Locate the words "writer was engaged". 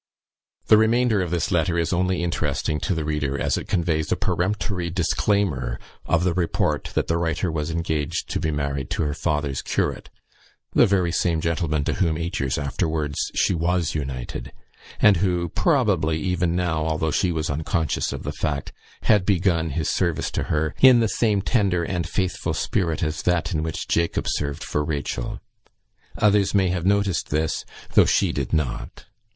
7.19-8.27